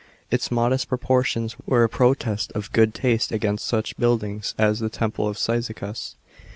[0.31, 5.27] Its modest proportion* were a protest of good taste against such buildings as the temple
[5.27, 6.15] of Cyzicus.